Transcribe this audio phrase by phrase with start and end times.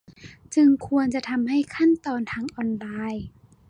[0.55, 3.25] จึงควรจะทำให้ขั้นตอนทางออนไลน์